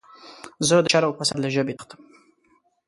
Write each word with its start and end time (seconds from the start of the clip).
زه 0.67 0.73
د 0.83 0.85
شر 0.93 1.03
او 1.07 1.13
فساد 1.19 1.37
له 1.43 1.49
ژبې 1.55 1.73
تښتم. 1.77 2.01